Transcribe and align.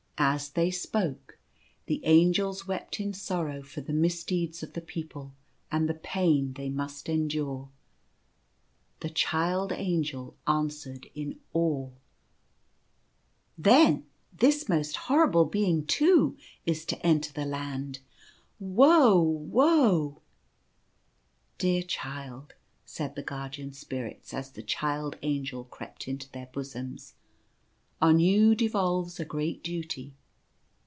As 0.23 0.49
they 0.49 0.69
spoke, 0.69 1.39
the 1.87 1.99
Angels 2.05 2.67
wept 2.67 2.99
in 2.99 3.11
sorrow 3.11 3.63
for 3.63 3.81
the 3.81 3.91
misdeeds 3.91 4.61
of 4.61 4.73
the 4.73 4.79
people 4.81 5.33
and 5.71 5.89
the 5.89 5.95
pain 5.95 6.53
they 6.53 6.69
must 6.69 7.09
endure. 7.09 7.69
The 8.99 9.09
Child 9.09 9.71
Angel 9.71 10.35
answered 10.45 11.09
in 11.15 11.39
awe: 11.55 11.87
c 11.87 11.93
I 11.93 11.93
o 11.93 11.93
The 13.57 13.69
Mission 13.69 13.79
of 13.79 13.81
Chiaro. 13.81 13.83
u 13.97 14.01
Then 14.01 14.05
this 14.31 14.69
most 14.69 14.95
horrible 14.97 15.45
Being, 15.45 15.85
too, 15.87 16.37
is 16.67 16.85
to 16.85 17.03
enter 17.03 17.33
the 17.33 17.47
Land. 17.47 17.97
Woe! 18.59 19.19
woe!"" 19.19 20.21
Dear 21.57 21.81
Child," 21.81 22.53
said 22.85 23.15
the 23.15 23.23
Guardian 23.23 23.73
Spirits, 23.73 24.35
as 24.35 24.51
the 24.51 24.61
Child 24.61 25.17
Angel 25.23 25.63
crept 25.63 26.07
into 26.07 26.31
their 26.31 26.45
bosoms," 26.45 27.15
on 28.11 28.17
you 28.19 28.55
devolves 28.55 29.19
a 29.19 29.25
great 29.25 29.61
duty. 29.63 30.11